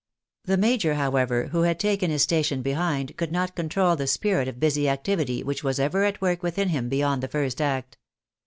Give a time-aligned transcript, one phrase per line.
[0.45, 4.59] The major, however, who had taken his station behind, could not control the spirit of
[4.59, 7.99] busy activity which was ever at work within him beyond the first act.